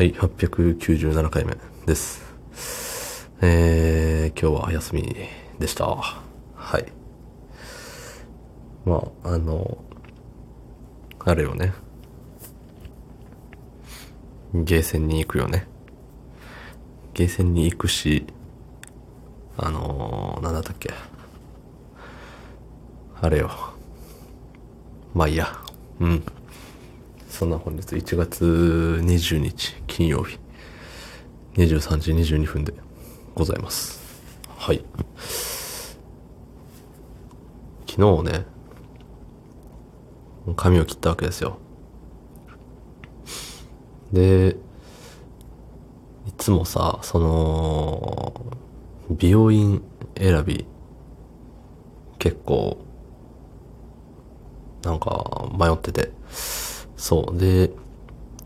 [0.00, 3.28] はい、897回目です。
[3.42, 5.14] えー、今日は休み
[5.58, 5.88] でした。
[5.88, 6.86] はい。
[8.86, 9.76] まあ、あの、
[11.18, 11.74] あれよね。
[14.54, 15.66] ゲーセンに行くよね。
[17.12, 18.24] ゲーセンに行くし、
[19.58, 20.94] あのー、なんだったっけ。
[23.20, 23.50] あれよ。
[25.12, 25.46] まあいいや。
[26.00, 26.24] うん。
[27.30, 30.38] そんな本日1月20日金曜日
[31.54, 32.74] 23時22分で
[33.34, 34.00] ございます。
[34.58, 34.84] はい。
[37.86, 38.46] 昨日ね、
[40.56, 41.58] 髪を切ったわけですよ。
[44.12, 44.56] で、
[46.26, 48.56] いつもさ、その、
[49.08, 49.82] 美容院
[50.18, 50.66] 選び、
[52.18, 52.84] 結構、
[54.82, 56.10] なんか迷ってて、
[57.00, 57.38] そう。
[57.38, 57.70] で、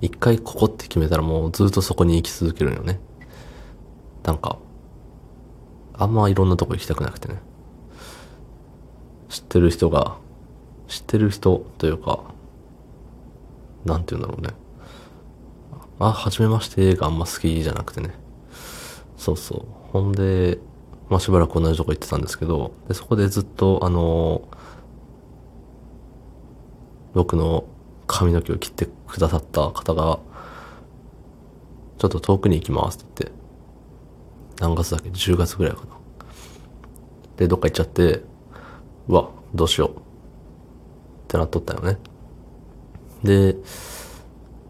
[0.00, 2.98] 一回ここって決めたらもうずっとそこに行き続けるよね。
[4.24, 4.58] なんか、
[5.94, 7.40] あんまいろんなとこ行きたくなくてね。
[9.28, 10.16] 知ってる人が、
[10.88, 12.24] 知ってる人というか、
[13.84, 14.52] なんて言うんだろうね。
[16.00, 18.12] あ、はじめましてがあんま好きじゃなくてね。
[19.16, 19.62] そうそう。
[19.92, 20.58] ほんで、
[21.08, 24.42] まあしばらく同じとこ行ってたんですけど、でそこでずっと、あの
[27.14, 27.64] 僕の
[28.12, 30.18] 髪の毛を切ってくださった方が、
[31.98, 33.40] ちょっと遠くに行きますって言って、
[34.60, 35.86] 何月だっけ ?10 月ぐらいかな。
[37.36, 38.22] で、どっか行っちゃって、
[39.06, 39.90] うわ、どうしよう。
[39.90, 39.92] っ
[41.28, 41.98] てなっとったよね。
[43.22, 43.56] で、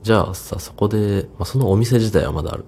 [0.02, 2.64] じゃあさ、そこで、まあ、そのお店自体はまだある。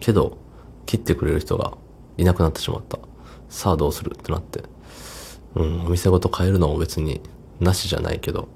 [0.00, 0.38] けど、
[0.86, 1.78] 切ってくれる人が
[2.16, 2.98] いなくなってしまった。
[3.48, 4.14] さあどうする？
[4.14, 4.64] ってなって。
[5.54, 7.20] うん、お店ごと変えるのも別に
[7.60, 8.48] なしじゃないけど、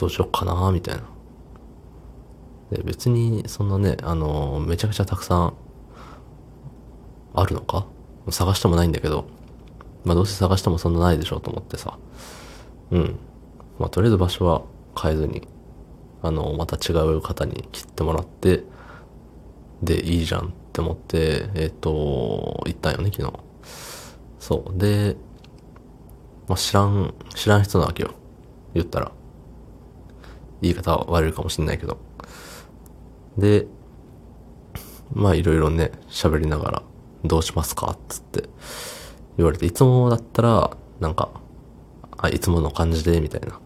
[0.00, 1.02] どうしよっかなみたいな。
[2.70, 5.54] で、別に、そんなね、あのめちゃくちゃたくさん、
[7.34, 7.86] あるのか？
[8.30, 9.26] 探してもないんだけど、
[10.04, 11.98] まあどうせ探してもそんなないでしょうと思ってさ。
[12.90, 13.18] うん。
[13.78, 14.62] まあとりあえず場所は
[15.00, 15.46] 変えずに、
[16.22, 18.64] あの、また違う方に切ってもらって、
[19.82, 23.32] で、いいじゃんって思って、えっ、と、行ったんよね、昨日。
[24.38, 24.78] そう。
[24.78, 25.16] で、
[26.48, 28.12] まあ知らん、知らん人なわけよ。
[28.74, 29.12] 言ったら。
[30.62, 31.98] 言い方は悪いかもしんないけど。
[33.38, 33.66] で、
[35.12, 36.82] まあいろいろね、喋りながら、
[37.24, 37.92] どうしますか？
[37.92, 38.48] っつって
[39.36, 41.30] 言われて、いつもだったら、なんか、
[42.16, 43.58] あ、いつもの感じで、みたいな。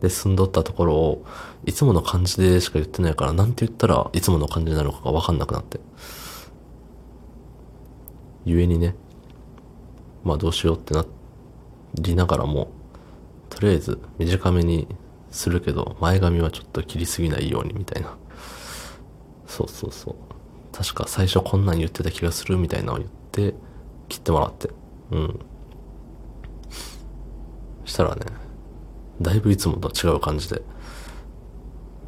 [0.00, 1.24] で、住んどったところを、
[1.64, 5.80] いつもの感じでしか言ってないから、なんて言ったらいつもの感じなのかがわかんなくなって。
[8.44, 8.96] ゆえにね、
[10.24, 11.04] まあどうしようってな
[11.94, 12.68] りながらも、
[13.48, 14.88] とりあえず短めに
[15.32, 18.16] するけど、前髪はちょっと切りすぎないようにみたいな。
[19.46, 20.14] そうそうそう。
[20.72, 23.54] 確か最初こんなん言ってた気がするみたいなのを言って、
[24.08, 24.70] 切ってもらって。
[25.10, 25.40] うん。
[27.84, 28.26] したらね、
[29.20, 30.62] だいぶいつもと違う感じで。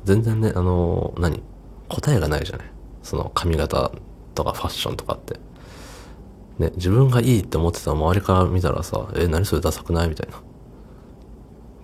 [0.04, 1.42] 全然ね、あの何？
[1.88, 2.66] 答えがないじゃない
[3.02, 3.90] その髪型
[4.34, 5.40] とかファッションとかって。
[6.58, 10.08] ね、自分がいいって思ってた周りから見たらさ、え、何それダサくない？
[10.08, 10.40] みたいな。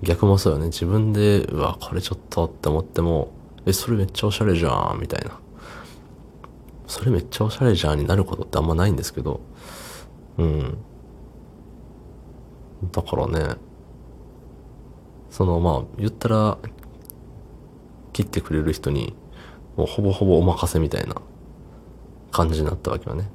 [0.02, 0.66] 逆もそうよね。
[0.66, 3.32] 自分で、うわ、これちょっとって思っても、
[3.66, 5.38] え、それめっちゃおしゃれじゃん、みたいな。
[6.86, 9.40] それめっちゃおしゃれじゃんになることってあんまないんですけど、
[10.38, 10.78] うん。
[12.92, 13.56] だからね、
[15.30, 16.58] そのまあ、言ったら、
[18.12, 19.14] 切ってくれる人に、
[19.76, 21.14] もうほぼほぼお任せみたいな
[22.32, 23.30] 感じになったわけよね。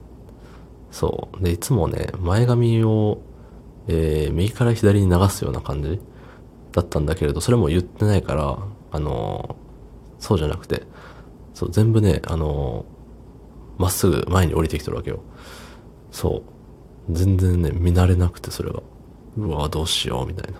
[0.91, 1.43] そう。
[1.43, 3.19] で、いつもね、前髪を、
[3.87, 6.01] えー、右から左に流すような感じ
[6.75, 8.59] だったんだけれど、それも言ってないから、
[8.91, 9.56] あの
[10.19, 10.84] そうじゃなくて、
[11.53, 12.86] そう、全部ね、あの
[13.78, 15.22] まっすぐ前に降りてきてるわけよ。
[16.12, 16.44] そ
[17.09, 17.13] う。
[17.13, 18.81] 全然ね、見慣れなくて、それが。
[19.38, 20.59] うわ、どうしよう、みたいな。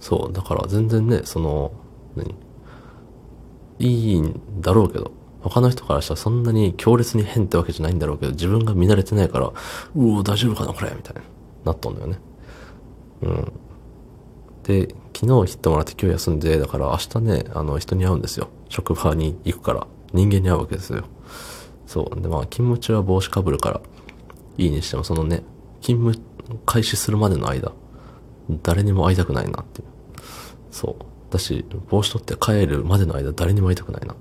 [0.00, 1.72] そう、だから全然ね、その、
[2.16, 2.34] 何？
[3.78, 9.52] いいんだろうけど、他の人からしたらそんなに強烈に変ってわけじゃないんだろうけど、自分が見慣れてないから、う
[9.94, 11.22] お、大丈夫かな、これみたいな、
[11.66, 12.18] なったんだよね。
[13.22, 13.52] うん。
[14.68, 18.48] で、昨日切ってもらって今日休んで、だから明日ね、あの、人に会うんですよ。
[18.68, 19.86] 職場に行くから。
[20.12, 21.04] 人間に会うわけですよ。
[21.86, 22.20] そう。
[22.20, 23.80] で、まあ、勤務中は帽子かぶるから、
[24.58, 25.42] いいにしても、そのね、
[25.80, 26.22] 勤務
[26.66, 27.72] 開始するまでの間、
[28.62, 29.88] 誰にも会いたくないなっていう。
[30.70, 31.32] そう。
[31.32, 34.14] だし、帽子取って帰るまでの間、誰にも会いたくないな。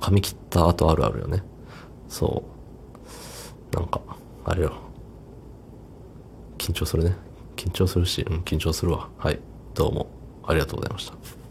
[0.00, 1.42] 髪切った後あるあるよね。
[2.08, 2.44] そ
[3.72, 3.76] う。
[3.76, 4.00] なんか、
[4.44, 4.72] あれよ。
[6.58, 7.16] 緊張するね。
[7.62, 9.08] 緊張するし、うん、緊張するわ。
[9.18, 9.38] はい。
[9.74, 10.08] どうも、
[10.44, 11.41] ありがとうございました。